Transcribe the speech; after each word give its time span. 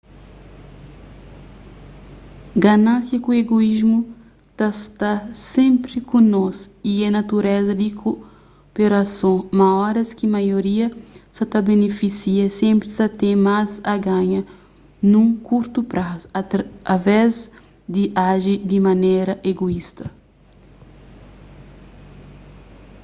ganánsia 2.65 3.17
ku 3.25 3.29
egoísmu 3.41 3.99
ta 4.57 4.67
sta 4.81 5.13
senpri 5.51 5.99
ku 6.09 6.17
nos 6.33 6.57
y 6.91 6.91
é 7.07 7.09
natureza 7.19 7.73
di 7.81 7.89
koperason 8.01 9.37
ma 9.57 9.67
óras 9.87 10.09
ki 10.17 10.25
maioria 10.35 10.87
sa 11.35 11.43
ta 11.51 11.59
benifisia 11.69 12.45
senpri 12.59 12.89
ta 12.99 13.05
ten 13.19 13.35
más 13.47 13.71
a 13.93 13.95
ganha 14.07 14.41
nun 15.11 15.27
kurtu 15.47 15.79
prazu 15.91 16.25
através 16.41 17.33
di 17.93 18.03
aji 18.29 18.53
di 18.71 18.77
manera 18.87 19.33
egoísta 19.51 20.05